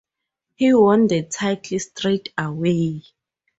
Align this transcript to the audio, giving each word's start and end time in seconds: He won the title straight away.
He 0.55 0.73
won 0.73 1.05
the 1.05 1.21
title 1.27 1.77
straight 1.77 2.33
away. 2.35 3.03